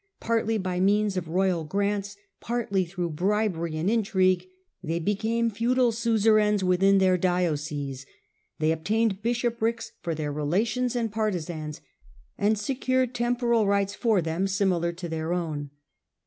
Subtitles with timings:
[0.19, 4.47] Partly by means of royal grants, partly through bribery and intrigue,
[4.81, 8.07] they became feudal suzerains within their dioceses,
[8.57, 11.81] they obtained bishop rics for their relations and partisans,
[12.35, 15.69] and secured tem poral rights for them similar to their own.